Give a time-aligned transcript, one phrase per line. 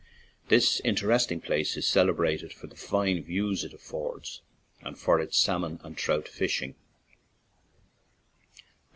[0.47, 4.41] This interesting place is celebrated for the fine views it affords
[4.81, 6.73] and for its salmon and trout fishing.